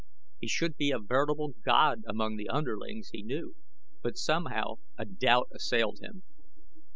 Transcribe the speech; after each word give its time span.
He 0.39 0.47
should 0.47 0.77
be 0.77 0.89
a 0.89 0.97
veritable 0.97 1.53
god 1.63 2.01
among 2.07 2.35
the 2.35 2.49
underlings, 2.49 3.09
he 3.09 3.21
knew; 3.21 3.55
but 4.01 4.17
somehow 4.17 4.79
a 4.97 5.05
doubt 5.05 5.49
assailed 5.53 5.99
him. 5.99 6.23